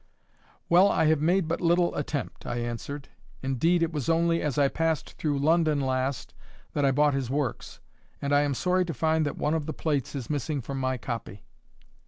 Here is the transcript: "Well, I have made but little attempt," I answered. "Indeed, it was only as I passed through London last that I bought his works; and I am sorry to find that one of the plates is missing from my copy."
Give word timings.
"Well, 0.67 0.89
I 0.89 1.05
have 1.05 1.21
made 1.21 1.47
but 1.47 1.61
little 1.61 1.93
attempt," 1.95 2.47
I 2.47 2.55
answered. 2.57 3.09
"Indeed, 3.43 3.83
it 3.83 3.93
was 3.93 4.09
only 4.09 4.41
as 4.41 4.57
I 4.57 4.67
passed 4.67 5.11
through 5.13 5.37
London 5.37 5.79
last 5.79 6.33
that 6.73 6.83
I 6.83 6.89
bought 6.89 7.13
his 7.13 7.29
works; 7.29 7.79
and 8.19 8.33
I 8.33 8.41
am 8.41 8.55
sorry 8.55 8.83
to 8.85 8.95
find 8.95 9.27
that 9.27 9.37
one 9.37 9.53
of 9.53 9.67
the 9.67 9.73
plates 9.73 10.15
is 10.15 10.27
missing 10.27 10.59
from 10.59 10.79
my 10.79 10.97
copy." 10.97 11.43